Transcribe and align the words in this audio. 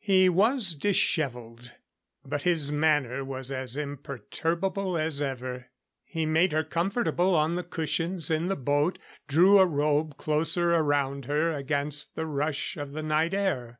He 0.00 0.28
was 0.28 0.74
disheveled, 0.74 1.70
but 2.24 2.42
his 2.42 2.72
manner 2.72 3.24
was 3.24 3.52
as 3.52 3.76
imperturbable 3.76 4.98
as 4.98 5.22
ever. 5.22 5.66
He 6.02 6.26
made 6.26 6.50
her 6.50 6.64
comfortable 6.64 7.36
on 7.36 7.54
the 7.54 7.62
cushions 7.62 8.28
in 8.28 8.48
the 8.48 8.56
boat; 8.56 8.98
drew 9.28 9.60
a 9.60 9.64
robe 9.64 10.16
closer 10.16 10.74
around 10.74 11.26
her 11.26 11.52
against 11.52 12.16
the 12.16 12.26
rush 12.26 12.76
of 12.76 12.94
the 12.94 13.02
night 13.04 13.32
air. 13.32 13.78